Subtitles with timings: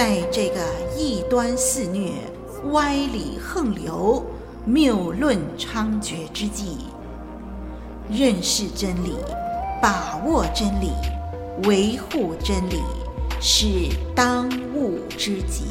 [0.00, 0.62] 在这个
[0.96, 2.12] 异端肆虐、
[2.72, 4.24] 歪理横流、
[4.64, 6.78] 谬论猖獗之际，
[8.10, 9.14] 认识真理、
[9.82, 10.90] 把握真理、
[11.64, 12.80] 维护真理，
[13.42, 13.66] 是
[14.14, 15.66] 当务之急。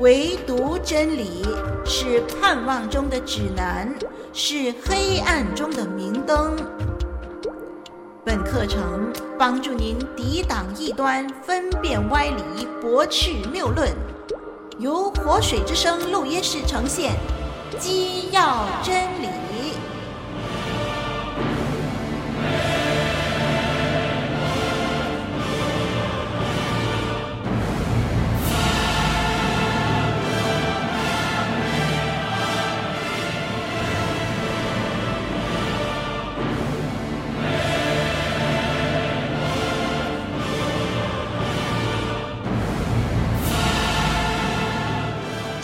[0.00, 1.46] 唯独真理
[1.84, 3.88] 是盼望中的指南，
[4.32, 6.56] 是黑暗中的明灯。
[8.24, 13.92] 本课程帮助您抵挡异端，分辨歪理，驳斥谬论。
[14.78, 17.12] 由活水之声录音室呈现，
[17.78, 19.25] 基要真理。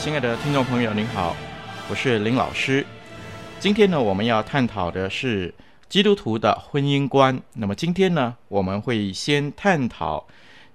[0.02, 1.36] 亲爱的听众朋友，您好，
[1.88, 2.84] 我是林老师。
[3.60, 5.54] 今天呢，我们要探讨的是
[5.88, 7.40] 基督徒的婚姻观。
[7.52, 10.26] 那么今天呢，我们会先探讨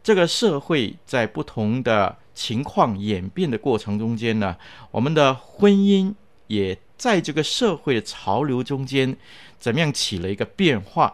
[0.02, 4.56] 这个社会在不同的情况演变的过程中间呢，
[4.92, 6.14] 我们的婚姻
[6.48, 9.18] 也在这个社会的潮流中间
[9.60, 11.14] 怎么样起了一个变化。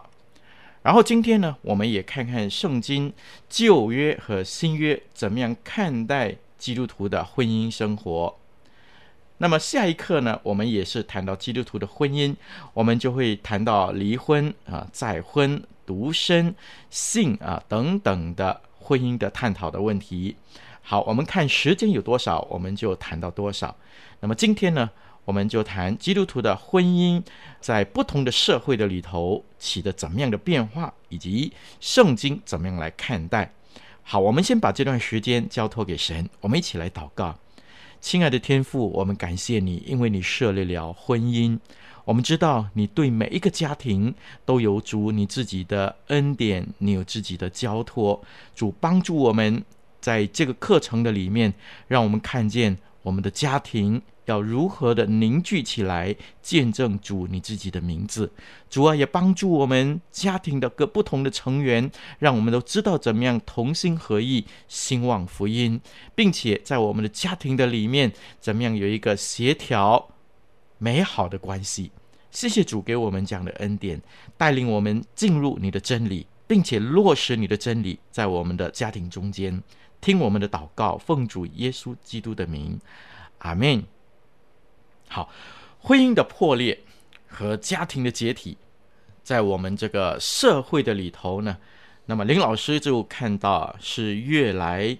[0.82, 3.12] 然后今天呢，我们也看看圣经
[3.48, 6.36] 旧约和新约怎么样看待。
[6.64, 8.34] 基督徒的婚姻生活。
[9.36, 12.34] 那么下一课呢，我们也是谈到基督徒的婚姻，
[12.72, 16.54] 我们就会谈到离婚啊、再婚、独身、
[16.88, 20.36] 性啊等等的婚姻的探讨的问题。
[20.80, 23.76] 好，我们看时间有多少，我们就谈到多少。
[24.20, 24.88] 那么今天呢，
[25.26, 27.22] 我们就谈基督徒的婚姻
[27.60, 33.52] 在不同的社会的里头起的怎么样的变化，以及圣经怎么样来看待。
[34.06, 37.34] 好，我们先把这段时间交托给神，我们一起来祷告。
[38.02, 41.58] 亲爱的天父，我们感谢你，因为你设立了婚姻。
[42.04, 48.22] 我们知道你对每一个家庭都有主你自己的恩典，你有自己的交托。
[48.54, 49.64] 主帮助我们
[50.02, 51.54] 在这个课程的里面，
[51.88, 54.02] 让我们看见我们的家庭。
[54.26, 58.32] 要如何的凝聚起来，见证主你自己的名字？
[58.70, 65.80] 主啊，也帮助我们家庭的各不同的成员，让我们都知道怎么样同心合意兴旺福音，
[66.14, 70.08] 并且在我们的家庭的里面，怎么样有一个协调
[70.78, 71.90] 美好的关系。
[72.30, 74.00] 谢谢主给我们这样的恩典，
[74.36, 79.62] 带领我们进入你的真理，并且落实你的真理在我们的家庭中间。
[80.00, 82.78] 听我们的祷告，奉主耶稣基督的名，
[83.38, 83.84] 阿门。
[85.14, 85.30] 好，
[85.78, 86.80] 婚姻的破裂
[87.28, 88.58] 和家庭的解体，
[89.22, 91.56] 在我们这个社会的里头呢，
[92.06, 94.98] 那么林老师就看到是越来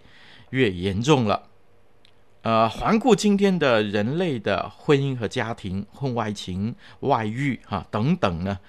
[0.51, 1.49] 越严重了。
[2.43, 8.61] 呃，环顾今天的人类的婚姻和家庭，婚外情、外遇哈、啊、等等呢，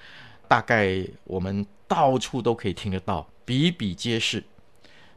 [0.47, 4.43] 大概我们到处都可以听得到，比比皆是。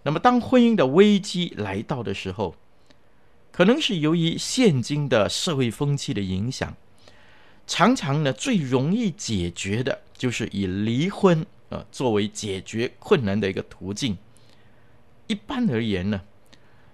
[0.03, 2.55] 那么，当婚姻的危机来到的时候，
[3.59, 6.77] 可能是由于现今的社会风气的影响，
[7.67, 14.17] 常常呢，最容易解决的就是以离婚呃作为解决困难的一个途径。
[15.27, 16.21] 一般而言呢，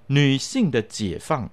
[0.07, 1.51] 女性的解放啊、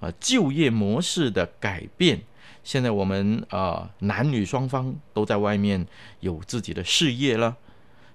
[0.00, 2.22] 呃，就业模式的改变，
[2.64, 5.86] 现在我们啊、呃、男女双方都在外面
[6.20, 7.58] 有自己的事业了，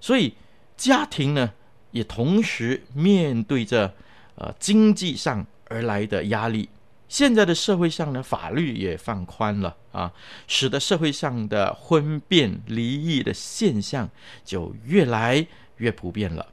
[0.01, 0.33] 所以
[0.75, 1.53] 家庭呢
[1.91, 3.93] 也同时面对着
[4.33, 5.45] 呃经济上。
[5.73, 6.69] 而来的压力，
[7.07, 10.13] 现在的社会上呢，法律也放宽了啊，
[10.47, 14.07] 使得社会上的婚变离异的现象
[14.45, 16.45] 就越来越普遍了。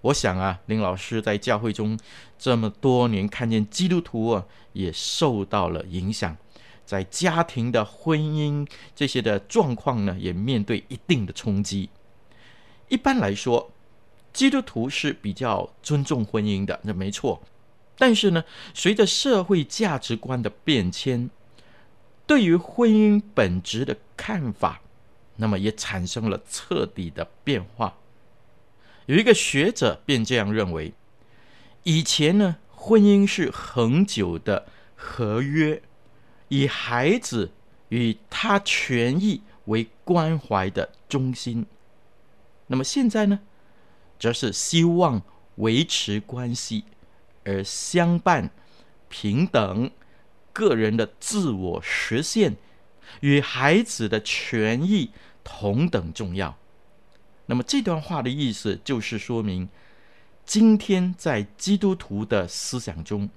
[0.00, 1.98] 我想啊，林老师在教会中
[2.38, 6.36] 这么多年，看见基督徒啊也受到了影响，
[6.86, 11.90] 在家庭的婚姻这些的状况呢，也面对一定的冲击。
[12.88, 13.70] 一般来说，
[14.32, 17.42] 基督徒是比较尊重婚姻的，那没错。
[17.96, 18.44] 但是呢，
[18.74, 21.30] 随着社会价值观的变迁，
[22.26, 24.80] 对于婚姻本质的看法，
[25.36, 27.98] 那么也产生了彻底的变化。
[29.06, 30.94] 有一个学者便这样认为：
[31.82, 35.82] 以前呢，婚姻是恒久的合约，
[36.48, 37.52] 以孩子
[37.90, 41.66] 与他权益为关怀的中心。
[42.66, 43.40] 那么现在呢，
[44.18, 45.22] 则是希望
[45.56, 46.84] 维持关系。
[47.44, 48.50] 而相伴、
[49.08, 49.90] 平等、
[50.52, 52.56] 个人的自我实现
[53.20, 55.10] 与孩子的权益
[55.42, 56.56] 同等重要。
[57.46, 59.68] 那么这段话的意思就是说明，
[60.46, 63.28] 今天在基督徒的思想中，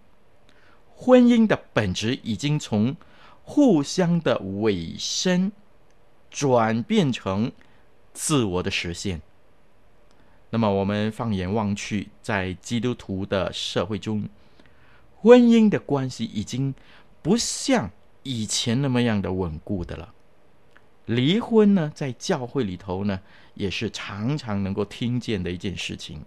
[0.96, 2.96] 婚姻的本质已经从
[3.44, 5.52] 互相的委身
[6.30, 7.52] 转变成
[8.14, 9.22] 自我的实现。
[10.50, 14.30] 那么，我们放眼望去，在基督徒的社会中，
[15.18, 16.74] 婚姻的关系已经
[17.22, 17.92] 不像
[18.24, 20.14] 以前那么样的稳固的了。
[21.06, 23.22] 离婚呢，在教会里头呢，
[23.54, 26.24] 也是常常能够听见的一件事情，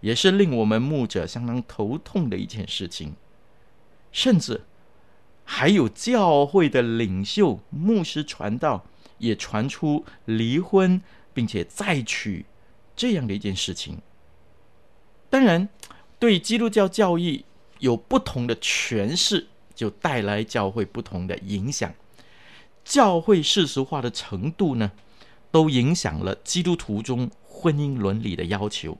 [0.00, 3.14] 也是令我们牧者相当头痛的一件事情。
[4.12, 4.62] 甚至
[5.44, 8.84] 还有教会的领袖、牧师传道，
[9.18, 12.44] 也传出离婚并且再娶
[12.98, 13.98] 这样的一件事情。
[15.30, 15.68] 当然，
[16.18, 17.44] 对基督教教义
[17.78, 21.94] 有不同的诠释，就带来教会不同的影响。
[22.84, 24.90] 教会世俗化的程度呢，
[25.50, 28.98] 都影响了基督徒中婚姻伦理的要求。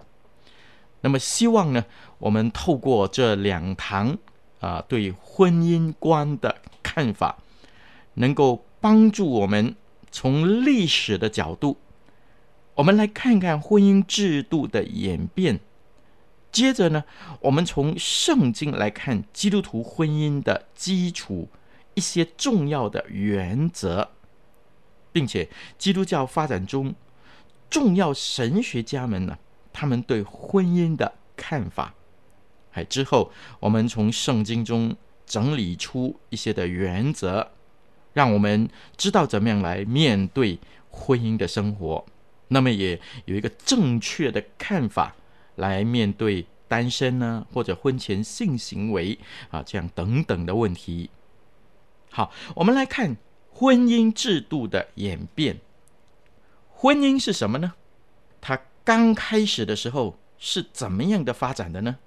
[1.00, 1.84] 那么，希望呢，
[2.18, 4.16] 我们透过这两堂
[4.60, 7.38] 啊、对婚姻观的看法，
[8.14, 9.74] 能够帮助我们
[10.10, 11.78] 从历史的角度，
[12.78, 15.58] 我们来看看婚姻制度的演变。
[16.52, 17.04] 接着呢，
[17.40, 21.48] 我们从圣经来看基督徒婚姻的基础。
[21.94, 24.10] 一些重要的原则，
[25.10, 26.94] 并且基督教发展中
[27.68, 29.36] 重要神学家们呢，
[29.72, 31.92] 他们对婚姻的看法。
[32.74, 34.96] 哎，之后我们从圣经中
[35.26, 37.50] 整理出一些的原则，
[38.12, 42.06] 让我们知道怎么样来面对婚姻的生活。
[42.48, 45.14] 那么也有一个正确的看法
[45.56, 49.18] 来面对单身呢，或者婚前性行为
[49.50, 51.10] 啊，这样等等的问题。
[52.10, 53.16] 好，我们来看
[53.50, 55.60] 婚姻制度的演变。
[56.70, 57.74] 婚姻是什么呢？
[58.40, 61.98] 它刚开始的时候是怎么样的发展的呢？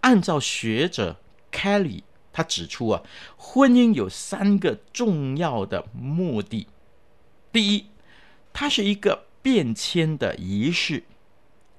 [0.00, 1.20] 按照学者
[1.52, 2.02] Kelly
[2.32, 3.02] 他指出啊，
[3.36, 6.68] 婚姻有三个重要的目的。
[7.52, 7.86] 第一，
[8.60, 11.04] 它是一个变迁的仪式。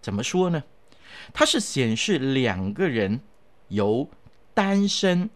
[0.01, 0.63] 怎么说呢？
[1.33, 3.19] 它是显示两个人
[3.67, 4.09] 由
[4.53, 5.29] 单身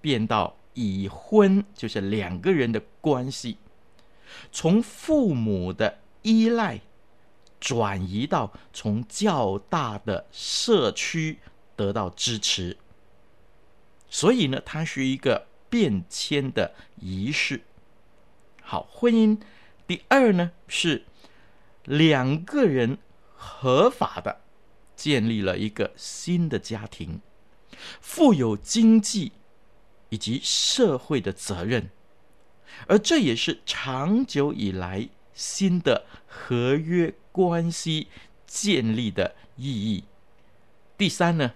[0.00, 3.58] 变到已婚就是两个人的关系，
[4.50, 6.80] 从父母的依赖
[7.60, 11.38] 转移到从较大的社区
[11.76, 12.76] 得到支持，
[14.10, 17.62] 所以呢，它是一个变迁的仪式。
[18.60, 19.40] 好，婚姻
[19.88, 21.04] 第二呢，是
[21.82, 22.98] 两个人
[23.34, 24.42] 合法的
[24.94, 27.20] 建立了一个新的家庭，
[28.00, 29.32] 富有经济。
[30.10, 31.90] 以及社会的责任，
[32.86, 38.06] 而这也是长久以来新的合约关系
[38.46, 40.04] 建立的意义。
[40.96, 41.52] 第三呢，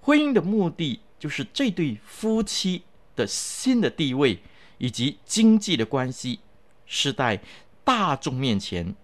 [0.00, 2.82] 婚姻的目的就是这对夫妻
[3.14, 4.42] 的新的地位
[4.78, 6.40] 以及经济的关系，
[6.90, 7.40] 是在
[7.84, 8.94] 大众面前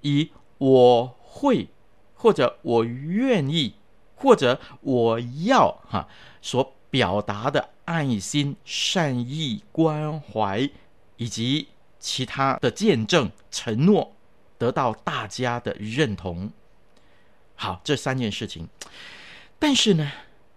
[0.00, 1.68] 以我会
[2.14, 3.74] 或者我愿意
[4.14, 6.08] 或者我要哈
[6.40, 6.72] 所。
[6.90, 10.68] 表达的爱心、善意、关怀
[11.18, 11.68] 以及
[12.00, 14.16] 其他的见证、承诺，
[14.58, 16.50] 得到大家的认同。
[17.54, 18.68] 好，这三件事情，
[19.56, 20.10] 但是呢，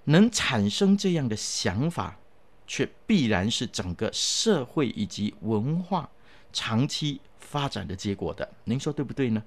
[0.05, 2.17] 能产生这样的想法，
[2.65, 6.10] 却必然是整个社会以及文化
[6.53, 8.48] 长期发展的结果的。
[8.63, 9.43] 您说对不对呢？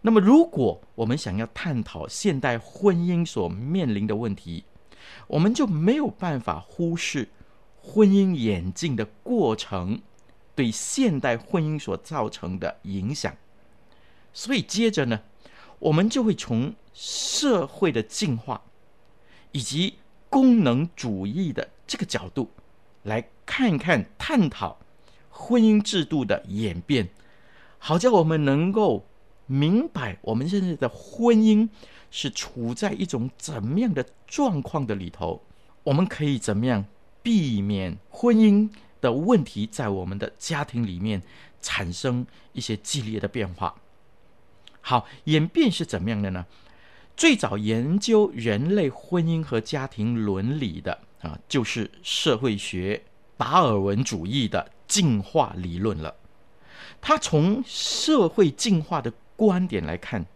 [0.00, 4.64] 那么，如果我们想要探讨现代婚姻所面临的问题，
[5.26, 7.28] 我们就没有办法忽视
[7.82, 10.00] 婚姻演进的过程
[10.54, 13.36] 对现代婚姻所造成的影响，
[14.32, 15.20] 所以接着呢，
[15.80, 18.62] 我们就会从社会的进化
[19.52, 19.94] 以及
[20.28, 22.50] 功能主义的这个角度
[23.02, 24.78] 来看看、探讨
[25.38, 27.08] 婚姻制度的演变，
[27.78, 29.06] 好叫我们能够
[29.46, 31.68] 明白我们现在的婚姻。
[32.10, 35.42] 是处在一种怎么样的状况的里头？
[35.82, 36.86] 我们可以怎么样
[37.22, 38.70] 避免婚姻
[39.02, 41.22] 的问题在我们的家庭里面
[41.60, 43.74] 产生一些激烈的变化？
[44.80, 46.46] 好，演变是怎么样的呢？
[47.14, 53.02] 最早研究人类婚姻和家庭伦理的啊，就是社会学
[53.36, 56.16] 达尔文主义的进化理论了。
[57.00, 60.26] 他从社会进化的观点来看。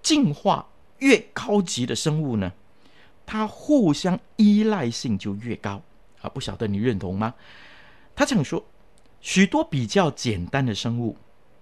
[0.00, 0.66] 进化
[1.00, 2.50] 越高级的生物呢，
[3.26, 5.82] 它互相依赖性就越高
[6.22, 6.30] 啊！
[6.30, 7.34] 不晓得你认同吗？
[8.14, 8.64] 他这样说，
[9.20, 11.18] 许多比较简单的生物，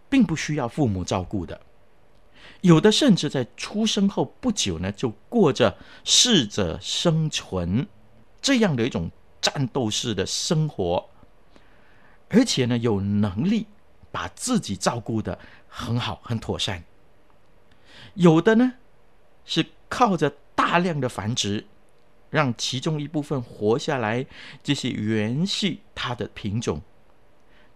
[0.09, 1.61] 并不需要父母照顾的，
[2.61, 7.89] 有的甚至在出生后不久呢，就过着适者生存
[8.41, 9.11] 这样的一种
[9.41, 11.09] 战斗式的生活，
[12.29, 13.67] 而且呢，有能力
[14.11, 16.83] 把自己照顾得很好、很妥善。
[18.15, 18.75] 有的呢，
[19.45, 21.67] 是靠着大量的繁殖，
[22.31, 24.27] 让其中一部分活下来，
[24.63, 26.81] 这些延续它的品种。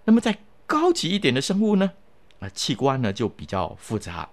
[0.05, 1.93] 那么，在高级一点的生物呢，
[2.41, 4.29] 啊，器官呢就比较复杂，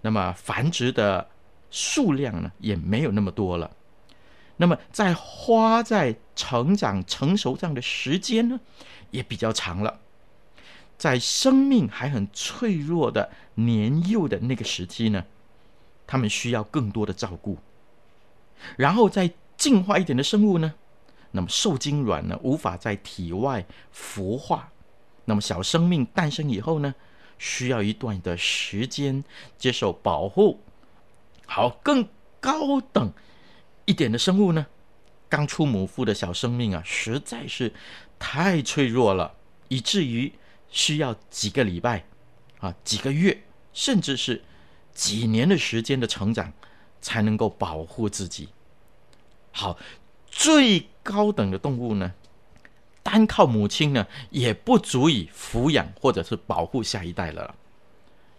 [0.00, 1.28] 那么繁殖的
[1.70, 3.70] 数量呢也没有那么多了。
[4.56, 8.60] 那么，在花在成长成熟这样的时间呢，
[9.10, 10.00] 也比较长了。
[10.98, 15.24] 在生命还很脆弱的年幼的那个时期呢，
[16.06, 17.56] 他们需要更多的照顾。
[18.76, 20.74] 然后，再进化一点的生物呢，
[21.30, 23.64] 那么受精卵呢无法在体外
[23.94, 24.70] 孵化，
[25.24, 26.94] 那么小生命诞生以后呢，
[27.38, 29.24] 需要一段的时间
[29.56, 30.60] 接受保护。
[31.46, 32.06] 好，更
[32.38, 33.10] 高等
[33.86, 34.66] 一点的生物呢，
[35.30, 37.72] 刚出母腹的小生命啊，实在是
[38.20, 39.34] 太脆弱了，
[39.66, 40.32] 以至于。
[40.72, 42.04] 需要几个礼拜，
[42.60, 44.40] 啊，几个月，甚至是
[44.94, 46.52] 几年的时间的成长，
[47.00, 48.50] 才能够保护自己。
[49.50, 49.76] 好，
[50.28, 52.14] 最高等的动物呢，
[53.02, 57.56] 单靠母亲呢，也不足以抚养或者是保护下一代了。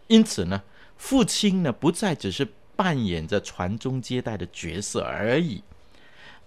[0.07, 0.63] 因此呢，
[0.95, 2.47] 父亲呢，不再只是
[2.77, 5.61] 扮演着传宗接代的角色而已，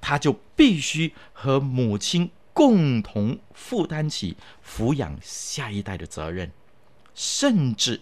[0.00, 2.31] 他就必须和母亲。
[2.54, 6.50] 共同负担起抚养下一代的责任，
[7.14, 8.00] 甚至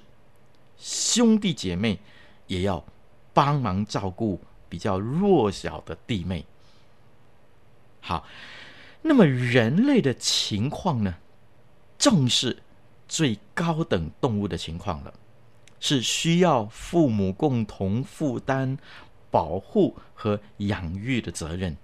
[0.78, 1.98] 兄弟姐妹
[2.46, 2.84] 也要
[3.32, 6.44] 帮忙照顾比较弱小的弟妹。
[8.00, 8.26] 好，
[9.00, 11.14] 那么人类的情况呢，
[11.96, 12.62] 正是
[13.08, 15.14] 最高等动物的情况了，
[15.80, 18.76] 是需要父母共同负担
[19.30, 21.76] 保护和养育的责任。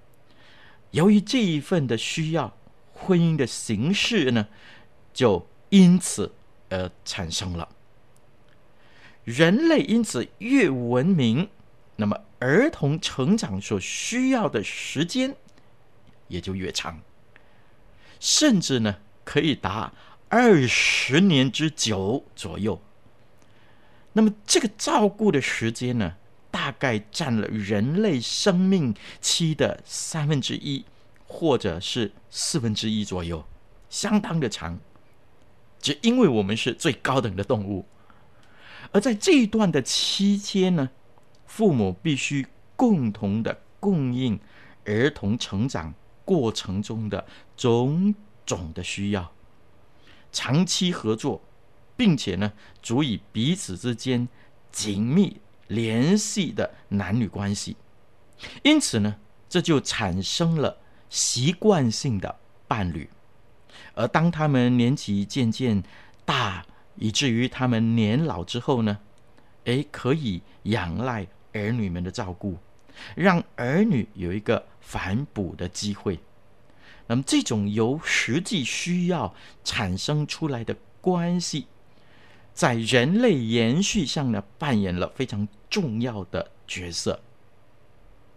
[0.91, 2.55] 由于这一份的需要。
[3.01, 4.49] 婚姻的形式呢，
[5.15, 6.35] 就因此
[6.69, 7.69] 而产生了。
[9.23, 11.49] 人类因此越文明，
[11.95, 15.37] 那么儿童成长所需要的时间
[16.27, 17.01] 也就越长，
[18.19, 19.93] 甚至呢可以达
[20.29, 22.83] 二十年之久左右。
[24.15, 26.17] 那么这个照顾的时间呢，
[26.51, 30.85] 大概占了人类生命期的三分之一。
[31.31, 33.45] 或者是四分之一左右，
[33.91, 34.79] 相当的长。
[35.79, 37.85] 只因为我们是最高等的动物，
[38.93, 40.89] 而在这一段的期间呢，
[41.45, 44.41] 父母必须共同的供应
[44.87, 45.93] 儿童成长
[46.25, 47.23] 过程中的
[47.59, 48.15] 种
[48.47, 49.31] 种的需要，
[50.33, 51.43] 长期合作，
[51.95, 52.51] 并且呢，
[52.83, 54.27] 足以彼此之间
[54.73, 55.37] 紧密
[55.69, 57.77] 联系的男女关系。
[58.63, 59.17] 因此呢，
[59.49, 60.77] 这就产生了。
[61.11, 63.09] 习惯性的伴侣，
[63.95, 65.83] 而当他们年纪渐渐
[66.27, 66.63] 大，
[66.97, 68.99] 以至于他们年老之后呢，
[69.65, 72.59] 诶，可以仰赖儿女们的照顾，
[73.15, 76.21] 让儿女有一个反哺的机会。
[77.07, 79.35] 那么，这种由实际需要
[79.65, 81.69] 产生出来的关系，
[82.59, 87.21] 在人类延续上呢，扮演了非常重要的角色，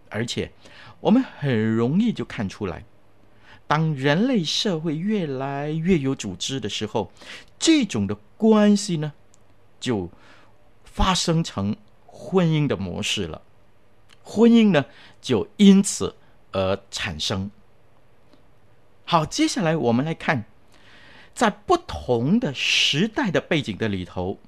[0.09, 0.51] 而且。
[0.99, 2.85] 我们很容易就看出来，
[3.65, 7.11] 当人类社会越来越有组织的时候，
[7.57, 9.13] 这种的关系呢，
[9.79, 10.11] 就
[10.83, 11.75] 发生成
[12.05, 13.41] 婚姻的模式了。
[14.21, 14.85] 婚姻呢，
[15.19, 16.15] 就因此
[16.51, 17.49] 而产生。
[19.03, 20.45] 好，接下来我们来看，
[21.33, 24.39] 在不同的时代的背景的里头，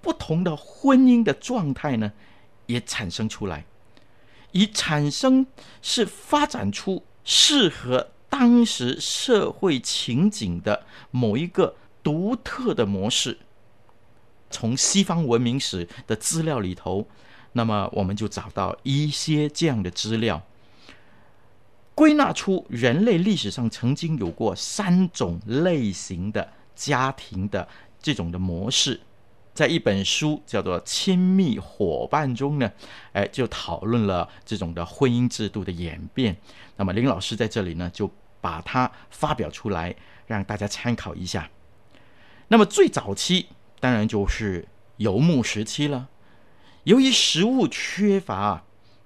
[0.00, 2.12] 不同的婚姻的状态呢，
[2.66, 3.64] 也产生出来。
[4.52, 5.46] 以产生
[5.82, 13.38] 是发展出适合当时社会情景的某一个独特的模式。
[14.50, 17.08] 从西方文明史的资料里头，
[17.52, 20.40] 那么我们就找到一些这样的资料，
[21.94, 27.68] 归纳出人类历史上曾经有过三种类型的家庭的
[28.02, 29.00] 这种的模式。
[29.52, 32.72] 在一本书叫做《亲密伙伴》中呢，
[33.12, 36.36] 哎，就讨论了这种的婚姻制度的演变。
[36.76, 38.10] 那么林老师在这里呢，就
[38.40, 39.94] 把它发表出来，
[40.26, 41.48] 让大家参考一下。
[42.48, 43.46] 那么最早期
[43.78, 46.08] 当然就是游牧时期了。
[46.82, 48.64] 由于食物缺乏，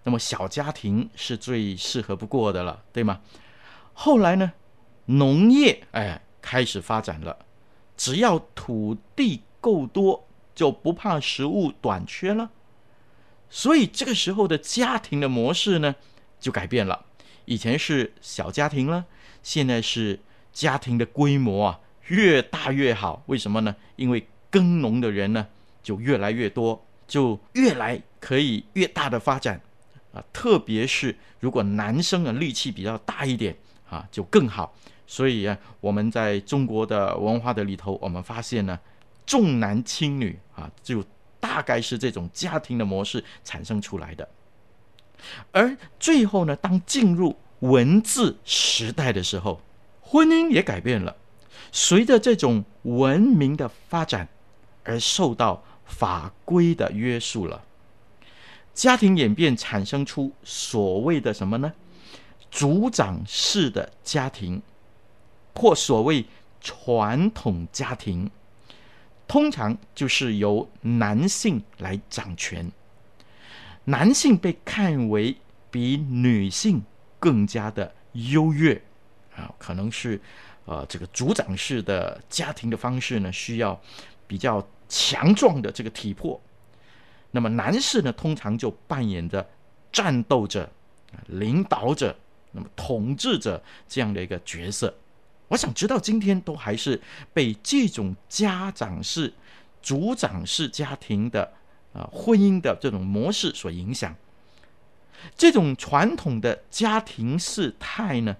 [0.08, 3.20] 那么小家庭是最适合不过的了，对吗？
[3.92, 4.54] 后来呢，
[5.04, 7.44] 农业哎开始发展了，
[7.94, 10.24] 只要土地够多。
[10.54, 12.50] 就不怕食物短缺了。
[13.48, 15.94] 所以这个时候的家庭的模式呢，
[16.40, 17.04] 就改变了。
[17.44, 19.04] 以前是小家庭了，
[19.40, 20.18] 现在是
[20.52, 23.22] 家庭的规模啊，越大越好。
[23.26, 23.76] 为什么呢？
[23.94, 25.46] 因为耕农的人呢，
[25.80, 29.60] 就越来越多，就越来可以越大的发展
[30.12, 30.22] 啊。
[30.32, 33.56] 特别是如果男生的力气比较大一点
[33.88, 34.74] 啊，就更好。
[35.06, 38.78] 所以啊，我们在中国的文化的里头，我们发现呢，
[39.24, 41.02] 重男轻女啊，就
[41.40, 44.28] 大概是这种家庭的模式产生出来的。
[45.50, 49.60] 而最后呢，当进入文字时代的时候，
[50.02, 51.16] 婚姻也改变了。
[51.72, 54.28] 随着这种文明的发展，
[54.84, 57.62] 而受到法规的约束了。
[58.78, 61.72] 家庭演变产生出所谓的什么呢？
[62.48, 64.62] 族长式的家庭，
[65.56, 66.24] 或所谓
[66.60, 68.30] 传统家庭，
[69.26, 72.70] 通常就是由男性来掌权。
[73.86, 75.36] 男性被看为
[75.72, 76.80] 比女性
[77.18, 78.80] 更加的优越
[79.34, 80.20] 啊，可能是
[80.66, 83.80] 呃这个族长式的家庭的方式呢，需要
[84.28, 86.40] 比较强壮的这个体魄。
[87.38, 89.48] 那么男士呢，通常就扮演着
[89.92, 90.68] 战斗者、
[91.28, 92.18] 领导者、
[92.50, 94.92] 那么统治者这样的一个角色。
[95.46, 97.00] 我想直到今天都还是
[97.32, 99.32] 被这种家长式、
[99.80, 101.52] 族长式家庭的。
[101.94, 104.14] 啊，婚姻的这种模式所影响，
[105.36, 108.36] 这种传统的家庭式态呢，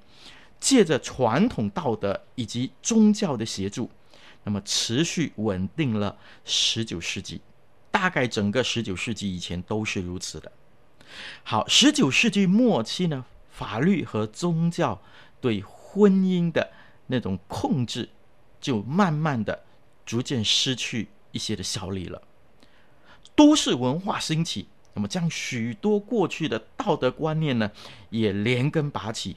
[0.61, 3.91] 借着传统道德以及宗教的协助，
[4.45, 6.15] 那么持续稳定了
[6.45, 7.41] 十九世纪，
[7.91, 10.51] 大概整个十九世纪以前都是如此的。
[11.43, 15.01] 好，十九世纪末期呢，法律和宗教
[15.41, 16.71] 对婚姻的
[17.07, 18.09] 那种控制，
[18.61, 19.65] 就慢慢的
[20.05, 22.23] 逐渐失去一些的效力了。
[23.35, 27.71] 都市文化兴起，那么将许多过去的道德观念呢，
[28.11, 29.37] 也连根拔起，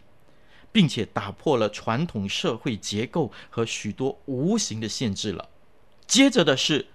[0.72, 5.48] 并且打破了传统社会结构和许多无形的限制了。
[6.06, 6.88] 接着的是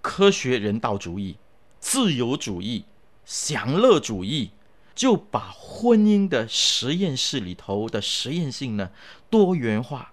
[0.00, 1.36] 科学人道主义、
[1.80, 2.84] 自由主义、
[3.24, 4.50] 享乐主义，
[4.94, 8.90] 就把婚姻的实验室里头的实验性呢
[9.28, 10.12] 多元化，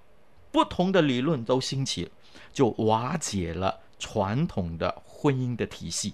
[0.51, 2.11] 不同的理论都兴起，
[2.51, 6.13] 就瓦解了传统的婚姻的体系。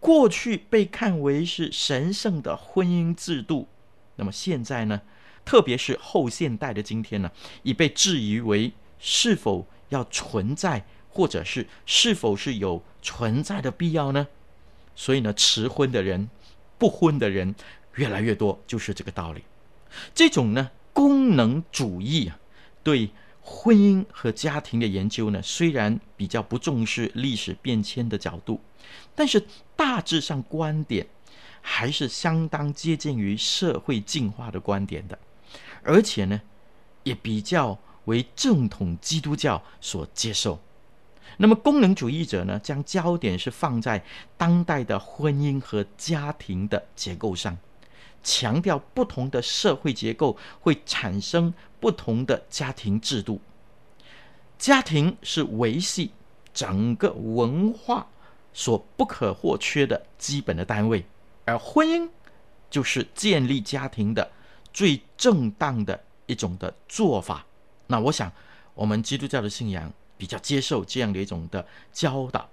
[0.00, 3.68] 过去被看为是神圣的婚姻制度，
[4.16, 5.00] 那么现在呢，
[5.44, 7.30] 特别是后现代的今天呢，
[7.62, 14.26] 已被质疑为是否要存在，或者是是否是有存在的必要呢？
[14.96, 16.28] 所以呢，迟婚的人、
[16.76, 17.54] 不婚的人
[17.94, 19.44] 越来越多，就是这个道理。
[20.12, 22.36] 这种呢，功能主义啊，
[22.82, 28.60] 对婚姻和家庭的研究呢，虽然比较不重视历史变迁的角度。
[29.14, 29.46] 但是
[29.76, 31.06] 大致上观点
[31.62, 35.18] 还是相当接近于社会进化的观点的，
[35.82, 36.40] 而且呢，
[37.04, 40.60] 也比较为正统基督教所接受。
[41.36, 44.04] 那么功能主义者呢，将焦点是放在
[44.36, 47.58] 当代的婚姻和家庭的结构上，
[48.22, 53.40] 强调不同的社会结构会产生不同的家庭制度。
[54.58, 56.12] 家庭是维系
[56.52, 58.06] 整个文化
[58.52, 61.04] 所不可或缺的基本的单位，
[61.44, 62.08] 而婚姻
[62.70, 64.30] 就是建立家庭的
[64.72, 67.44] 最正当的一种的做法。
[67.88, 68.32] 那我想，
[68.74, 69.92] 我们基督教的信仰
[70.24, 72.48] 比较接受这样的一种的教导。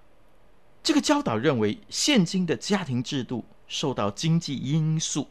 [0.84, 5.30] 这个教导认为，现今的家庭制度受到经济因素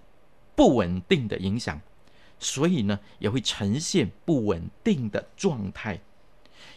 [0.56, 1.78] 不稳定的影响，
[2.38, 6.00] 所以呢，也会呈现不稳定的状态，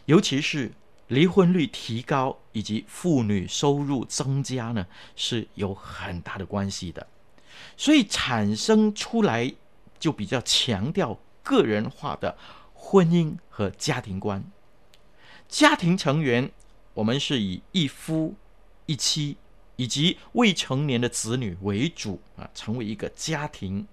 [0.04, 0.73] 尤其是。
[1.10, 7.06] 离婚率提高以及妇女收入增加呢，是有很大的关系的，
[7.78, 9.54] 所以产生出来
[9.99, 12.36] 就比较强调个人化的
[12.73, 14.43] 婚姻和家庭观。
[15.47, 16.51] 家庭成员，
[16.93, 18.36] 我们是以一夫
[18.86, 19.38] 一妻
[19.75, 23.88] 以及未成年的子女为主啊，成为一个家庭。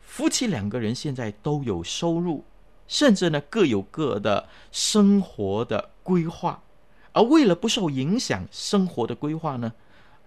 [0.00, 2.44] 夫妻两个人现在都有收入。
[2.88, 6.62] 甚至呢，各有各的生活的规划，
[7.10, 9.72] 而为了不受影响生活的规划呢，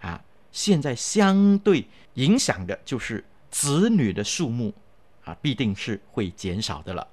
[0.01, 4.73] 啊，现在相对影响的就是子女的数目，
[5.23, 7.07] 啊，必定是会减少的了。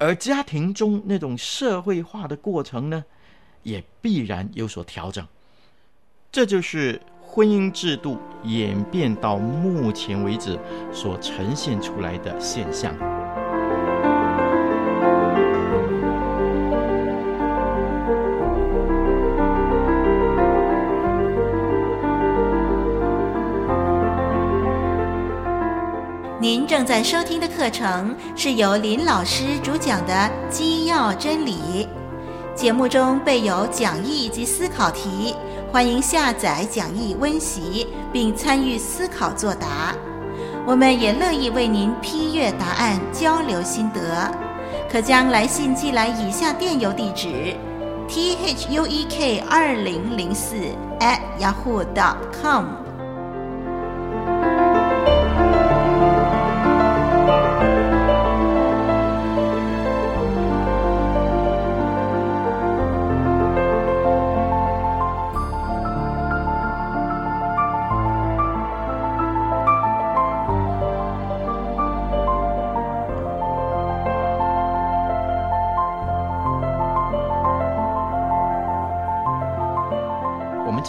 [0.00, 3.04] 而家庭中那种社会化的过程呢，
[3.62, 5.24] 也必然有所调整。
[6.32, 10.58] 这就是婚姻制度演变到目前为止
[10.90, 13.19] 所呈现出来的现象。
[26.70, 30.14] 正在收听的课程是由林老师主讲的
[30.48, 31.88] 《基要真理》，
[32.54, 35.34] 节目中备有讲义及思考题，
[35.72, 39.96] 欢迎下载讲义温习，并参与思考作答。
[40.64, 44.32] 我们也乐意为您批阅答案，交流心得，
[44.88, 47.56] 可将来信寄来以下电邮地址
[48.06, 50.54] ：t h u e k 二零零四
[51.00, 52.66] at yahoo dot com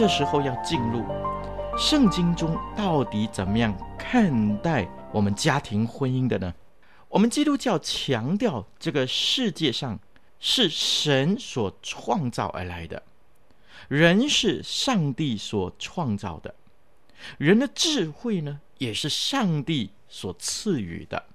[0.01, 1.05] 这时候要进入
[1.77, 6.51] 圣经中，到底怎么样看待我们家庭婚姻的呢？
[7.07, 9.99] 我们基督教强调，这个世界上
[10.39, 13.03] 是神所创造而来的，
[13.89, 16.55] 人是上帝所创造的，
[17.37, 21.25] 人的智慧呢，也是上帝所赐予的。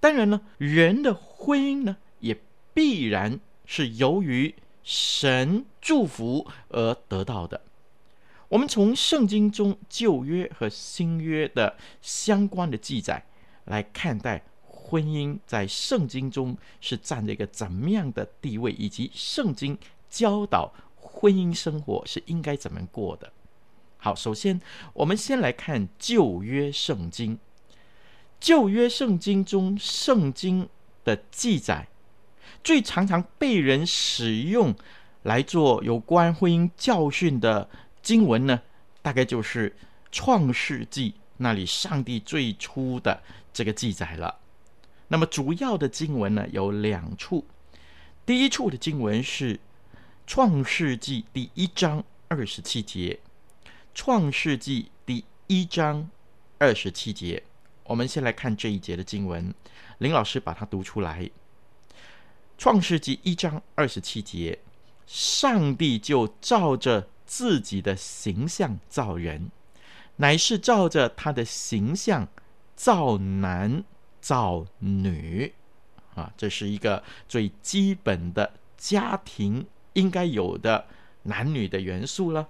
[0.00, 2.40] 当然呢，人的婚姻呢，也
[2.72, 7.60] 必然是由于神祝福而得到的。
[8.52, 13.24] 我们从圣经中旧约和新约的相关的记载
[13.64, 19.78] 来看待婚姻，在圣经中是占着一个怎么样的地位，以及圣经
[20.10, 23.32] 教导婚姻生活是应该怎么过的。
[23.96, 24.60] 好，首先
[24.92, 27.38] 我们先来看旧约圣经。
[28.38, 30.68] 旧约圣经中，圣经
[31.04, 31.88] 的记载
[32.62, 34.74] 最常常被人使用
[35.22, 37.70] 来做有关婚姻教训的。
[38.02, 38.60] 经文呢，
[39.00, 39.74] 大概就是
[40.10, 44.40] 创世纪那里上帝最初的这个记载了。
[45.08, 47.44] 那么主要的经文呢，有两处，
[48.26, 49.60] 第一处的经文是
[50.26, 53.20] 创世纪第一章二十七节。
[53.94, 56.10] 创世纪第一章
[56.58, 57.42] 二十七节，
[57.84, 59.54] 我们先来看这一节的经文，
[59.98, 61.30] 林老师把它读出来。
[62.58, 64.58] 创世纪一章二十七节，
[65.06, 67.08] 上帝就照着。
[67.26, 69.50] 自己的形象造人，
[70.16, 72.28] 乃是照着他的形象
[72.76, 73.84] 造男
[74.20, 75.52] 造女，
[76.14, 80.86] 啊，这是一个最基本的家庭应该有的
[81.24, 82.48] 男女的元素了。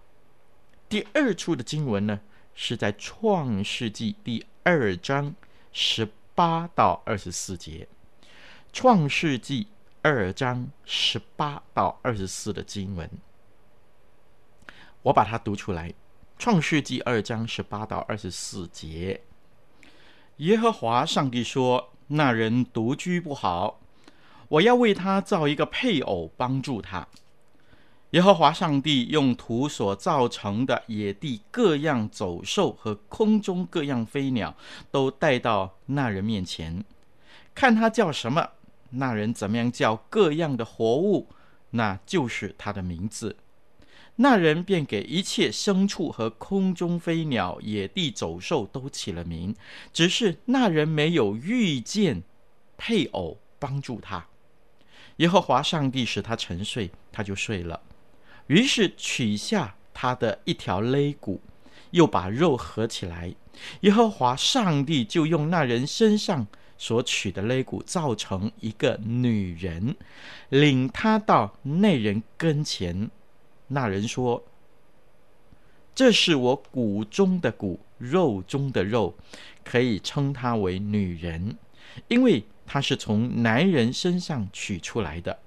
[0.89, 2.21] 第二处的经文呢，
[2.55, 5.35] 是在创世纪第二章
[5.73, 7.89] 十八到二十四节。
[8.73, 9.69] 创世纪
[10.01, 13.09] 二章十八到二十四的经文。
[15.03, 15.91] 我把它读出来，
[16.38, 19.23] 《创世纪》二章十八到二十四节。
[20.37, 23.81] 耶和华上帝说：“那人独居不好，
[24.49, 27.07] 我要为他造一个配偶帮助他。”
[28.11, 34.55] 耶和华上帝用土所造成的野地各样走兽和空中各样飞鸟，
[34.91, 36.85] 都带到那人面前，
[37.55, 38.51] 看他叫什么，
[38.91, 41.29] 那人怎么样叫各样的活物，
[41.71, 43.37] 那就是他的名字。
[44.16, 49.55] 那人便给一切牲畜和空中飞鸟、野地走兽都起了名，
[49.92, 52.22] 只是那人没有遇见
[52.77, 54.27] 配偶帮助他。
[55.16, 57.81] 耶和华上帝使他沉睡，他就睡了。
[58.48, 61.40] 于是取下他的一条肋骨，
[61.92, 63.35] 又把肉合起来。
[63.81, 66.46] 耶和华上帝就用那人身上
[66.77, 69.94] 所取的肋骨造成一个女人，
[70.51, 73.11] 领他到那人跟前。
[73.73, 74.45] 那人说
[75.95, 79.15] ：“这是我骨中的骨，肉中的肉，
[79.65, 81.57] 可以称她为女人，
[82.09, 85.39] 因为她是从男人身上取出来的。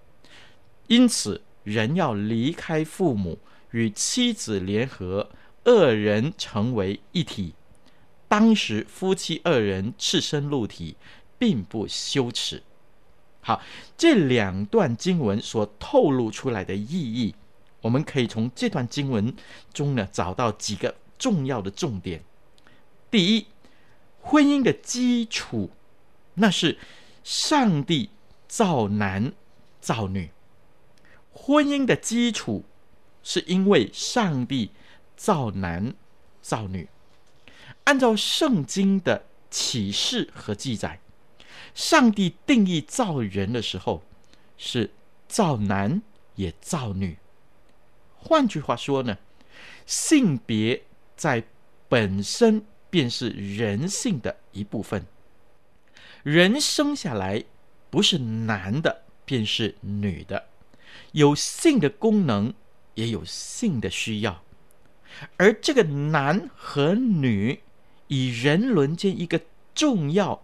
[0.88, 3.40] 因此，人要离开父母，
[3.72, 5.30] 与妻子联合，
[5.64, 7.54] 二人成为一体。
[8.28, 10.98] 当时夫妻二人赤身露体，
[11.38, 12.64] 并不羞耻。”
[13.42, 13.62] 好，
[13.96, 17.36] 这两段经文所透露出来的意义。
[17.86, 19.32] 我们可以从这段经文
[19.72, 22.24] 中呢，找到几个重要的重点。
[23.12, 23.46] 第一，
[24.20, 25.70] 婚姻的基础，
[26.34, 26.80] 那是
[27.24, 28.10] 上帝
[28.48, 29.32] 造男
[29.80, 30.32] 造女。
[31.32, 32.66] 婚姻的基础
[33.22, 34.72] 是因为上帝
[35.16, 35.94] 造男
[36.42, 36.90] 造女。
[37.84, 41.00] 按照圣经的启示和记载，
[41.76, 44.02] 上帝定义造人的时候，
[44.58, 44.90] 是
[45.28, 46.02] 造男
[46.34, 47.20] 也造女。
[48.28, 49.20] 换句话说呢，
[49.86, 50.82] 性别
[51.16, 51.44] 在
[51.88, 55.06] 本身便是人性的一部分。
[56.24, 57.44] 人生下来
[57.92, 60.48] 不是男的便是女的，
[61.12, 62.52] 有性的功能，
[62.96, 64.42] 也有性的需要。
[65.38, 67.62] 而这个男和女，
[68.08, 69.40] 以人伦间一个
[69.76, 70.42] 重要，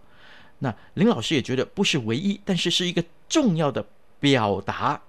[0.60, 3.84] 那林老师也觉得不是唯一，但是是一个重要的
[4.20, 5.02] 表达，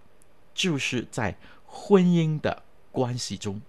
[0.55, 1.37] 就是在
[1.75, 3.59] 婚姻的关系中，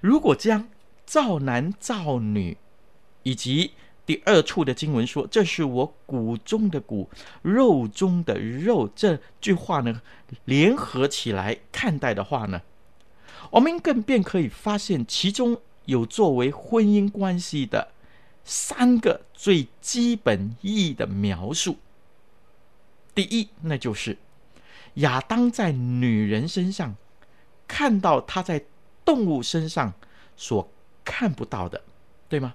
[0.00, 0.68] 如果将
[1.04, 2.56] 造男造女，
[3.24, 3.72] 以及
[4.06, 7.10] 第二处的经文说：“这是我骨中的骨，
[7.42, 10.00] 肉中的肉。”这句话呢，
[10.44, 12.62] 联合起来看待的话呢，
[13.50, 17.92] 我们更便可以发现其中有作为婚姻关系的
[18.44, 21.78] 三个最基本意义的描述。
[23.12, 24.16] 第一，那就是
[25.00, 26.96] 亚当在女人身上
[27.68, 28.64] 看到他在
[29.04, 29.92] 动物身上
[30.36, 30.72] 所
[31.04, 31.82] 看不到的，
[32.28, 32.54] 对吗？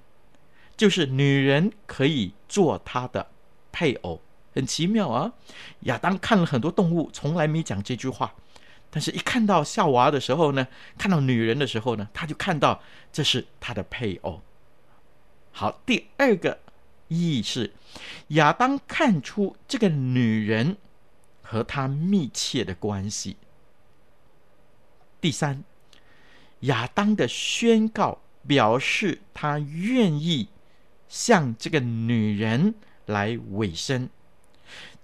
[0.76, 3.28] 就是女人可以做他的
[3.72, 4.22] 配偶，
[4.54, 5.32] 很奇妙啊！
[5.82, 8.34] 亚当看了很多动物，从来没讲这句话，
[8.90, 12.82] 但是一看到夏娃的时候呢，看到女人的时候呢，他就看到
[13.12, 14.42] 这是他的配偶。
[15.52, 16.60] 好，第二个
[17.08, 17.74] 意义是
[18.30, 20.76] 亚当看出这个女人
[21.46, 23.38] 和他密切的关系。
[25.22, 25.64] 第三，
[26.62, 30.50] 亚当的宣告表示他愿意。
[31.08, 32.74] 向这个女人
[33.06, 34.10] 来委身，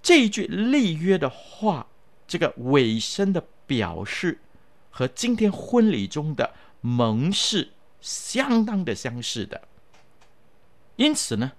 [0.02, 1.88] 这一句立约的话，
[2.28, 4.40] 这个委身的表示，
[4.90, 7.70] 和今天婚礼中的盟誓
[8.02, 9.62] 相当的相似的。
[10.96, 11.54] 因此呢，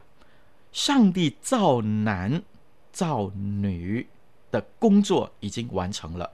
[0.73, 2.43] 上帝造男
[2.91, 4.09] 造女
[4.53, 6.31] 的工作已经完成了。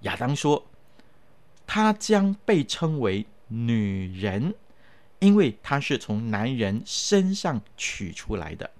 [0.00, 0.66] 亚当说，
[1.64, 4.52] 他将被称为女人。
[5.22, 8.70] 因为他是从男人身上取出来的，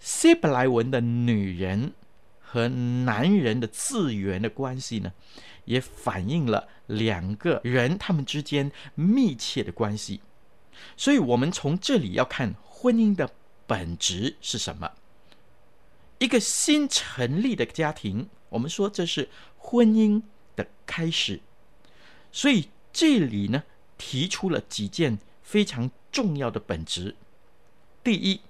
[0.00, 1.92] 希伯来文的女人
[2.40, 5.12] 和男人的字源的关系呢，
[5.66, 10.22] 也反映了两个人他们之间密切的关系。
[10.96, 13.30] 所以，我们从这里要看婚姻的
[13.66, 14.90] 本质是什么？
[16.18, 20.22] 一个新成立的家庭，我们说这是婚姻
[20.56, 21.40] 的开始。
[22.32, 23.62] 所以这里呢，
[23.96, 27.16] 提出了几件非常重要的本质。
[28.02, 28.40] 第一，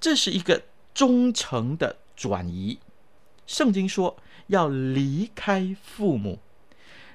[0.00, 2.78] 这是一个忠诚的转移。
[3.46, 4.16] 圣经说
[4.48, 6.40] 要离开父母，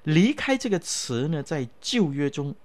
[0.04, 2.56] 离开这个词呢，在旧约中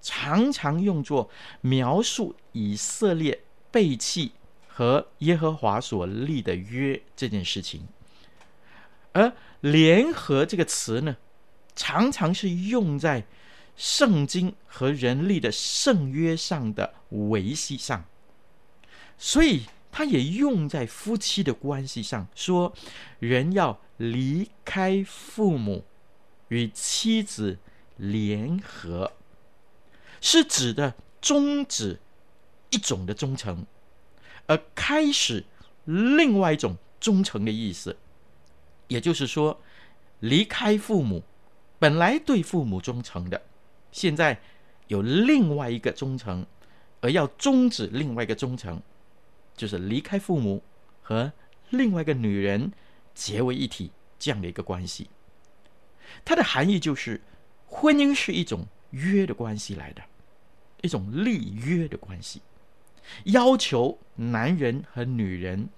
[0.00, 1.28] 常常用作
[1.60, 4.32] 描述以色列背弃
[4.76, 7.88] 和耶和华所立的约这件事情，
[9.12, 11.16] 而联合这个词呢，
[11.74, 13.24] 常常是用在。
[13.78, 18.06] 圣经和人立的圣约上的维系上，
[19.18, 22.72] 所以他也用在夫妻的关系上，说
[23.18, 25.84] 人要离开父母，
[26.48, 27.58] 与妻子
[27.98, 29.12] 联合，
[30.22, 32.00] 是指的终止
[32.70, 33.66] 一种的忠诚，
[34.46, 35.44] 而开始
[35.84, 37.96] 另外一种忠诚的意思。
[38.88, 39.60] 也就是说，
[40.20, 41.22] 离开父母，
[41.78, 43.42] 本来对父母忠诚的。
[43.90, 44.40] 现在
[44.88, 46.46] 有另外一个忠诚，
[47.00, 48.80] 而要终止另外一个忠诚，
[49.56, 50.62] 就是离开父母
[51.02, 51.32] 和
[51.70, 52.72] 另外一个女人
[53.14, 55.08] 结为一体这样的一个关系。
[56.24, 57.20] 它的含义就是，
[57.66, 60.02] 婚姻是一种约的关系来的，
[60.82, 62.40] 一种立约的关系，
[63.24, 65.68] 要求男人和女人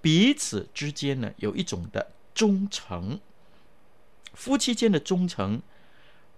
[0.00, 3.20] 彼此之间呢有一种的忠诚，
[4.32, 5.62] 夫妻间的忠诚。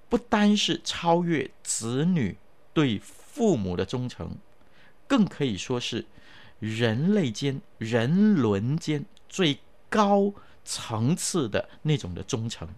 [0.09, 2.37] 不单是超越子女
[2.73, 4.37] 对父母的忠诚，
[5.09, 6.07] 更可以说是
[6.61, 10.33] 人类间、人伦间最高
[10.65, 12.69] 层次的那种的忠诚。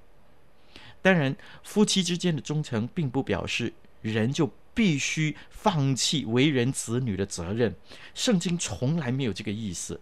[1.02, 7.74] 当然，夫妻之间的忠诚，并不表示人就必须放弃为人子女的责任。
[8.14, 10.00] 圣经从来没有这个意思，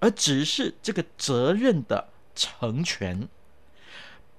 [0.00, 3.28] 而只是这个责任的成全，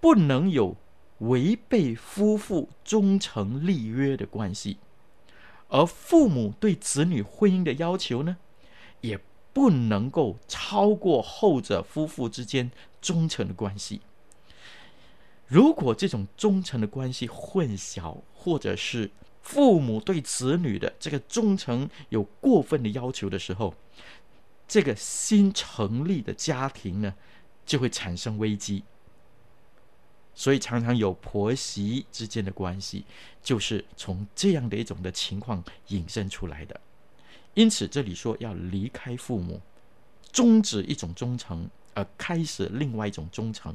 [0.02, 0.76] 不能有。
[1.20, 4.80] 违背夫妇忠诚立约的关系，
[5.70, 8.36] 而父母对子女婚姻的要求呢，
[9.00, 9.18] 也
[9.54, 14.02] 不能够超过后者夫妇之间忠诚的关系。
[15.48, 19.10] 如果这种忠诚的关系混淆，或者是
[19.46, 23.76] 父母对子女的这个忠诚有过分的要求的时候，
[24.68, 27.14] 这个新成立的家庭呢，
[27.64, 28.84] 就会产生危机。
[30.34, 33.06] 所以常常有婆媳之间的关系，
[33.44, 36.82] 就是从这样的一种的情况引申出来的。
[37.54, 39.62] 因此这里说要离开父母，
[40.32, 43.74] 终止一种忠诚，而开始另外一种忠诚。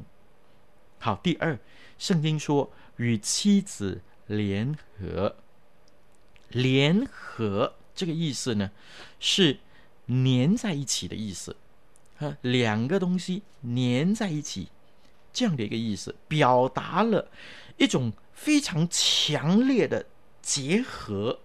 [0.98, 1.56] 好，第二，
[1.96, 5.36] 圣经说与妻子联合，
[6.50, 8.70] 联合这个意思呢，
[9.18, 9.58] 是
[10.06, 11.56] 粘在一起的意思，
[12.16, 14.68] 和两个东西粘在一起
[15.32, 17.30] 这样的一个意思，表达了
[17.76, 20.06] 一种非常强烈的
[20.42, 21.40] 结合，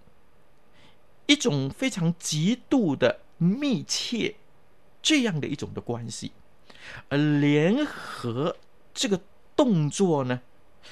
[1.26, 4.36] 一种非常极度的密切
[5.02, 6.32] 这样的一种的关系，
[7.10, 8.58] 而联合
[8.94, 9.20] 这个。
[9.58, 10.41] 动作呢，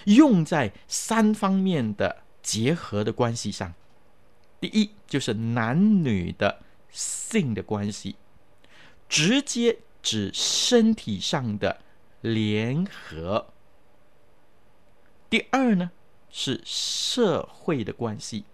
[0.06, 3.73] 用在三方面的结合的关系上。
[4.63, 8.15] 第一，就是男女的性的关系，
[9.10, 11.82] 直接指身体上的
[12.21, 13.47] 联合。
[15.30, 15.91] 第二呢，
[16.30, 18.45] 是社会的关系，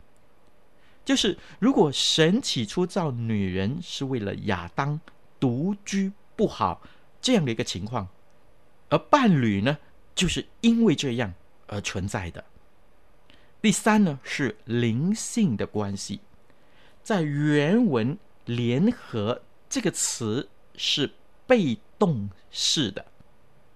[1.05, 4.99] 就是如果神起初造女人是为了亚当
[5.39, 6.81] 独居不好
[7.21, 8.07] 这样的一个情况，
[8.89, 9.77] 而伴侣呢，
[10.15, 11.31] 就是因为这样
[11.67, 12.43] 而存在的。
[13.61, 16.21] 第三呢，是灵性的关系，
[17.03, 21.11] 在原文“联合”这个词是
[21.45, 23.05] 被动式的，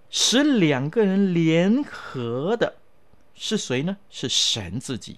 [0.10, 2.78] 使两个人联合的
[3.36, 3.98] 是谁呢？
[4.10, 5.17] 是神自己。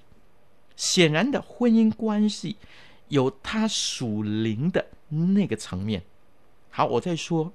[0.76, 2.58] 显然的，婚姻关系
[3.10, 6.04] 有它属灵的那个层面。
[6.72, 7.54] 好，我再说，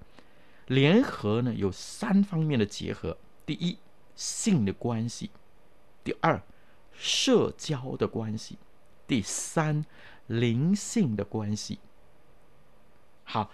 [0.68, 3.16] 联合呢有三方面的结合。
[3.44, 3.76] 第一，
[4.14, 5.28] 性的关系；
[6.04, 6.40] 第二，
[7.00, 8.56] 社交的关系；
[9.06, 9.86] 第三，
[10.26, 11.78] 灵性的关系。
[13.24, 13.50] 好，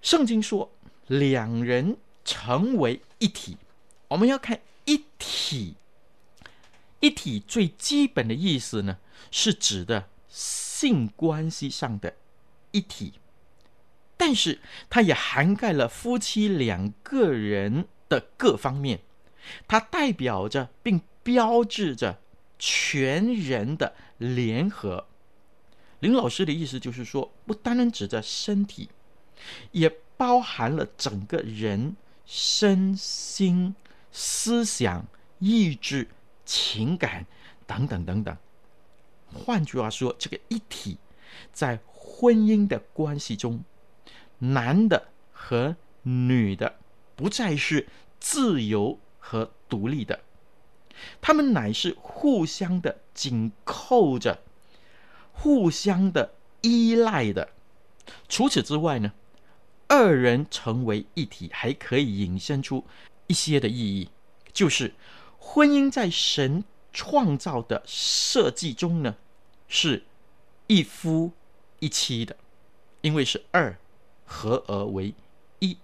[0.00, 0.70] 圣经说
[1.08, 3.58] 两人成为一体，
[4.06, 5.74] 我们要看一体。
[7.00, 8.98] 一体最基本的意思呢，
[9.30, 12.14] 是指的性关系上的
[12.70, 13.14] 一体，
[14.16, 19.00] 但是它也涵盖了夫妻两个人的各方面。
[19.68, 22.20] 它代表着并标志着
[22.66, 25.06] 全人的联合。
[26.00, 28.88] 林老师的意思就是说，不单单指着身体，
[29.72, 33.74] 也包含了整个人身心、
[34.10, 35.06] 思想、
[35.40, 36.08] 意志、
[36.46, 37.26] 情感
[37.66, 38.34] 等等等等。
[39.34, 40.96] 换句话说，这个一体
[41.52, 43.62] 在婚姻的关系中，
[44.38, 46.76] 男的和女的
[47.14, 47.86] 不再是
[48.18, 48.98] 自由。
[49.26, 50.20] 和独立的，
[51.20, 54.42] 他们乃是互相的紧扣着，
[55.32, 57.50] 互相的依赖的。
[58.28, 59.12] 除此之外呢，
[59.88, 62.84] 二人成为一体，还可以引申出
[63.26, 64.10] 一些的意义，
[64.52, 64.94] 就是
[65.38, 69.16] 婚姻在神创造的设计中呢，
[69.68, 70.04] 是
[70.66, 71.32] 一夫
[71.80, 72.36] 一妻的，
[73.00, 73.78] 因为是二
[74.24, 75.14] 合而为
[75.58, 75.78] 一，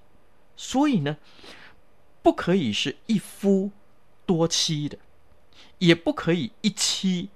[0.57, 1.17] 所以呢。
[2.23, 3.71] 不可以是一夫
[4.31, 4.97] 多妻的，
[5.79, 7.31] 也不可以一妻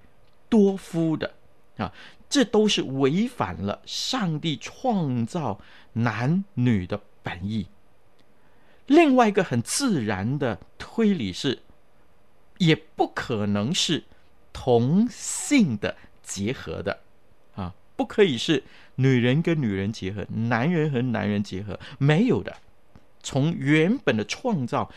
[0.49, 1.35] 多夫的
[1.77, 1.93] 啊！
[2.31, 5.59] 这都是违反了上帝创造
[5.95, 7.67] 男女的本意。
[8.87, 11.63] 另外一个很自然的推理是，
[12.59, 14.05] 也不可能是
[14.53, 17.01] 同性的结合的
[17.57, 17.75] 啊！
[17.97, 18.63] 不可以是
[18.95, 22.57] 女人跟女人结合，男人和男人结合，没有的。
[23.21, 24.93] 从原本的创造，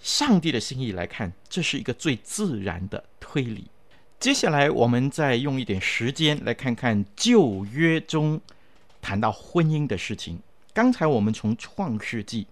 [0.00, 3.66] 上帝的心意来看，这是一个最自然的推理。
[4.20, 8.40] 接下来，我们再用一点时间来看看旧约中
[9.00, 10.40] 谈到婚姻的事情。
[10.72, 12.46] 刚才我们从创世纪，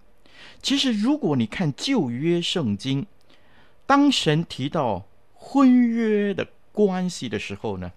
[0.61, 3.07] 其实如果你看旧约圣经，
[3.86, 7.92] 当神提到婚约的关系的时候呢，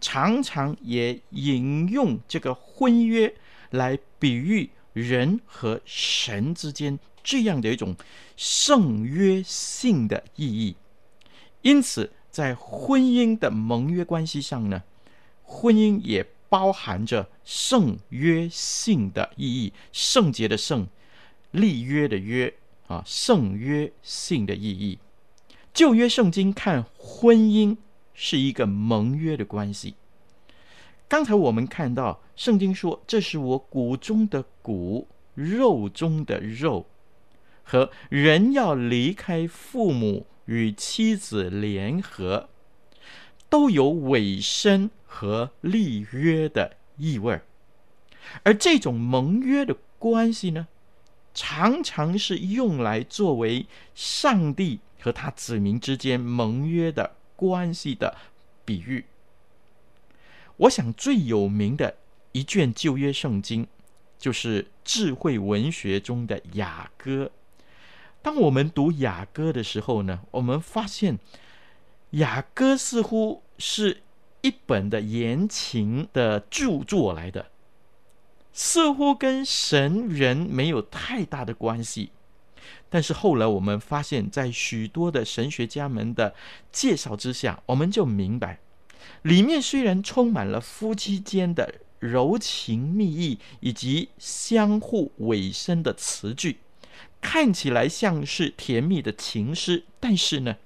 [0.00, 3.34] 常常也引用这个婚约
[3.70, 4.70] 来比喻。
[4.92, 7.94] 人和神之间这样的一种
[8.36, 10.76] 圣约性的意义，
[11.62, 14.82] 因此在婚姻的盟约关系上呢，
[15.42, 20.86] 婚姻也包含着圣约性的意义，圣洁的圣，
[21.50, 22.54] 立约的约
[22.86, 24.98] 啊，圣约性的意义。
[25.72, 27.76] 旧约圣经看婚姻
[28.14, 29.94] 是一个盟约的关系。
[31.06, 36.86] 刚才我们看到圣经说：“这是我骨中的骨，肉中的肉。”
[37.70, 42.48] 和人要离开父母与妻子联合，
[43.48, 47.42] 都有委身和立约的意味儿。
[48.42, 50.66] 而这种盟约的关系呢，
[51.32, 58.16] 常常是用来作为上帝和他子民之间盟约的关系的
[58.64, 59.04] 比喻。
[60.56, 61.98] 我想最有名的
[62.32, 63.68] 一卷旧约圣经，
[64.18, 67.30] 就是智慧文学中的雅歌。
[68.22, 71.18] 当我们读雅歌的时候呢，我们发现
[72.10, 74.02] 雅歌似乎是
[74.42, 77.46] 一本的言情的著作来的，
[78.52, 82.10] 似乎跟神人没有太大的关系。
[82.88, 86.34] 但是后来我们发现，在许多的神学家们的
[86.70, 88.58] 介绍之下，我们就明白，
[89.22, 96.58] 里面虽然充满了夫妻间的柔情蜜意以及相互委身的词句，
[97.20, 100.56] 看起来像是甜蜜的情诗，但是呢，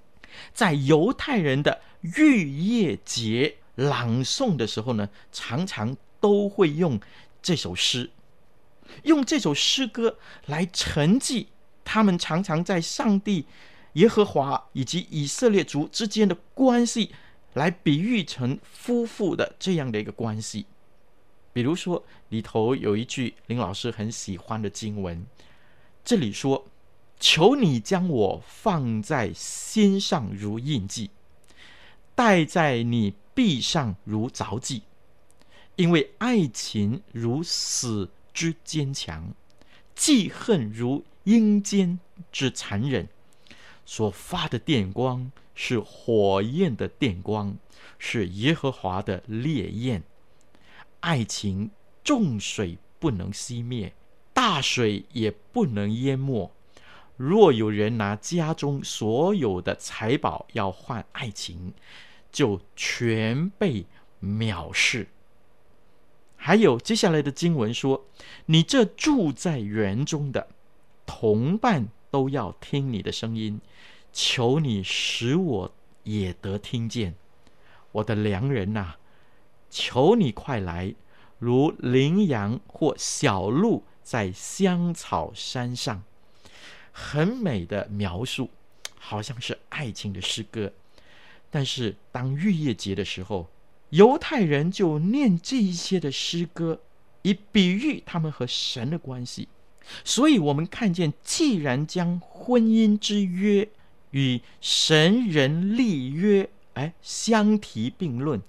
[0.53, 7.01] 在犹太人的逾越节朗诵的时候呢，常常都会用
[7.43, 8.11] 这首诗，
[9.03, 11.49] 用这首诗歌来承继
[11.85, 13.47] 他们常常在上帝
[13.95, 17.13] 耶和华以及以色列族之间的关系，
[17.55, 20.67] 来比喻成夫妇的这样的一个关系。
[21.53, 25.25] 比如说，里头有一句林老师很喜欢的经文，
[26.05, 26.67] 这里说
[27.19, 31.11] ：“求你将我放在心上如印记，
[32.15, 34.83] 戴在你臂上如凿记，
[35.77, 39.33] 因为爱情如死之坚强，
[39.95, 41.99] 记恨如阴间
[42.31, 43.09] 之残忍。
[43.87, 47.57] 所发的电光是火焰的电光，
[47.99, 50.03] 是耶和华的烈焰。”
[51.01, 51.71] 爱情，
[52.03, 53.95] 众水不能熄灭，
[54.47, 56.53] 大水也不能淹没。
[57.17, 61.73] 若有人拿家中所有的财宝要换爱情，
[62.31, 63.87] 就全被
[64.23, 65.09] 藐视。
[66.37, 68.05] 还有接下来的经文说
[68.45, 70.49] ：“你这住在园中的
[71.07, 73.63] 同伴都要听你的声音，
[74.13, 75.73] 求你使我
[76.03, 77.15] 也得听见，
[77.93, 78.97] 我的良人呐、”
[79.71, 80.95] 求你快来，
[81.39, 86.05] 如羚羊或小鹿在香草山上，
[86.93, 88.51] 很美的描述，
[88.99, 90.73] 好像是爱情的诗歌。
[91.51, 93.49] 但是当逾越节的时候，
[93.91, 96.81] 犹太人就念这一些的诗歌，
[97.23, 99.49] 以比喻他们和神的关系。
[100.05, 103.69] 所以，我们看见，既然将婚姻之约
[104.11, 108.41] 与神人立约，哎，相提并论。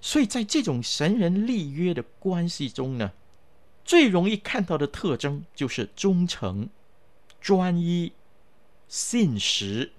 [0.00, 3.12] 所以在这种神人立约的关系中呢，
[3.88, 6.68] 最容易看到的特征就是忠诚、
[7.40, 8.12] 专一、
[8.86, 9.92] 信实，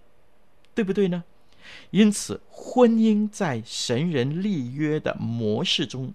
[0.75, 1.23] 对不对呢？
[1.89, 6.13] 因此，婚姻在神人立约的模式中，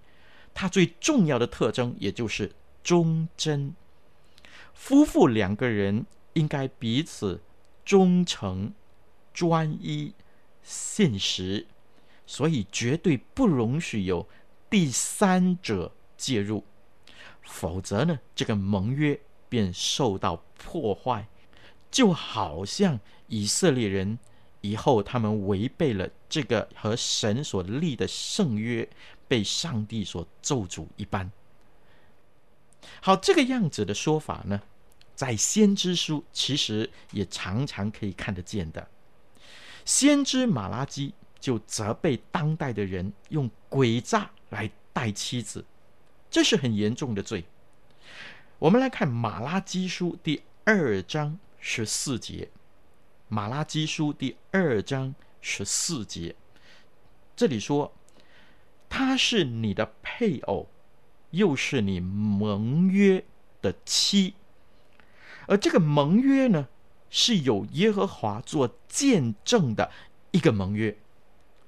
[0.55, 2.53] 它最重要的特征也就是
[2.85, 3.75] 忠贞。
[4.73, 7.43] 夫妇两个人应该彼此
[7.85, 8.73] 忠诚、
[9.33, 10.15] 专一、
[10.63, 11.67] 信实。
[12.25, 14.29] 所以绝对不容许有
[14.71, 16.63] 第三者介入，
[17.45, 21.27] 否则呢，这个盟约便受到破坏。
[21.91, 24.19] 就好像以色列人
[24.61, 28.89] 以后他们违背了这个和神所立的圣约，
[29.29, 31.31] 被上帝所咒诅一般。
[33.01, 34.61] 好，这个样子的说法呢，
[35.15, 38.89] 在先知书其实也常常可以看得见的。
[39.85, 41.15] 先知马拉基。
[41.41, 45.63] 就责备当代的人用诡诈来待妻子，
[46.35, 47.45] 这是很严重的罪。
[48.59, 52.49] 我们来看马拉基书第二章十四节，
[53.29, 56.35] 马拉基书第二章十四节，
[57.37, 57.95] 这里说
[58.91, 60.67] ：“他是你的配偶，
[61.31, 63.25] 又是你盟约
[63.63, 64.35] 的妻。”
[65.47, 66.67] 而这个盟约呢，
[67.11, 69.93] 是有耶和华做见证的
[70.33, 70.99] 一个盟约。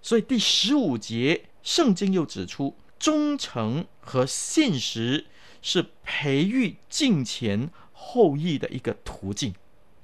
[0.02, 5.26] 所以第十五节，圣经又指出，忠诚和信实
[5.62, 9.54] 是培育敬虔后裔的一个途径。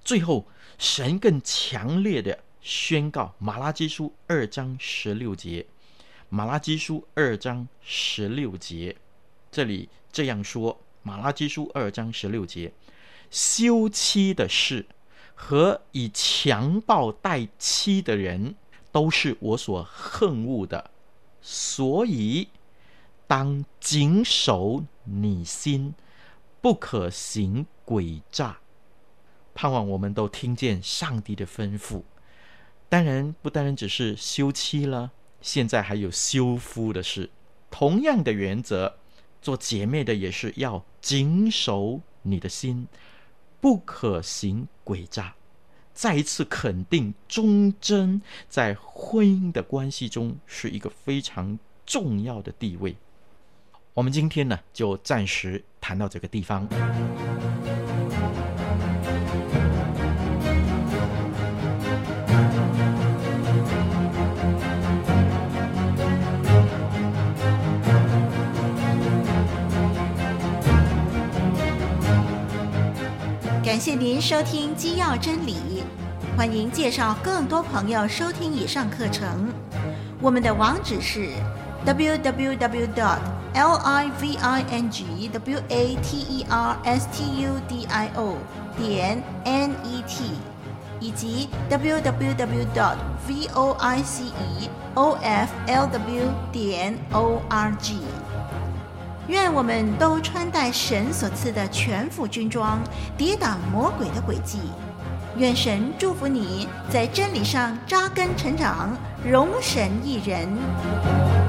[0.05, 0.47] 最后，
[0.79, 5.63] 神更强烈的宣告，《马拉基书》二章十六节，
[6.29, 8.97] 《马拉基书》二章十六节，
[9.51, 12.73] 这里这样说，《马拉基书》二章十六节，
[13.31, 14.87] 休妻的事
[15.35, 18.55] 和以强暴待妻的人。
[18.93, 20.91] 都是我所恨恶的，
[21.41, 22.47] 所以
[23.33, 25.95] 当谨守你心，
[26.61, 28.59] 不可行诡诈。
[29.55, 32.03] 盼望我们都听见上帝的吩咐。
[32.91, 37.31] 当然，不单单只是休妻了，现在还有休夫的事。
[37.71, 38.99] 同样的原则，
[39.41, 42.87] 做姐妹的也是要谨守你的心，
[43.63, 45.37] 不可行诡诈。
[45.95, 48.21] 再一次肯定忠贞
[48.51, 52.95] 在婚姻的关系中是一个非常重要的地位。
[53.95, 56.67] 我们今天呢就暂时谈到这个地方。
[73.63, 75.57] 感谢您收听《基要真理》，
[76.37, 79.53] 欢迎介绍更多朋友收听以上课程。
[80.19, 81.29] 我们的网址是
[81.85, 82.95] www.
[82.95, 87.51] dot L I V I N G W A T E R S T U
[87.69, 88.37] D I O
[88.79, 90.23] 点 net，
[90.99, 92.67] 以及 W W W.
[92.75, 92.97] dot
[93.29, 97.93] V O I C E O F L W 点 org。
[99.29, 102.81] 愿我们都穿戴神所赐的全副军装，
[103.19, 104.61] 抵挡魔鬼的诡计。
[105.37, 111.42] 愿神祝福你在真理上扎根成长，荣神益人。